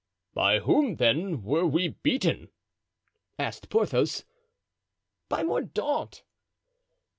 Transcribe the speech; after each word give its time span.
"By 0.33 0.57
whom, 0.61 0.95
then, 0.95 1.43
were 1.43 1.67
we 1.67 1.89
beaten?" 1.89 2.49
asked 3.37 3.69
Porthos. 3.69 4.25
"By 5.29 5.43
Mordaunt." 5.43 6.23